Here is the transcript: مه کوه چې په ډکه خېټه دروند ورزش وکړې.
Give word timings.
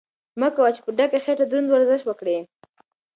مه 0.39 0.47
کوه 0.55 0.69
چې 0.75 0.81
په 0.85 0.91
ډکه 0.97 1.19
خېټه 1.25 1.45
دروند 1.47 1.69
ورزش 1.71 2.01
وکړې. 2.05 2.37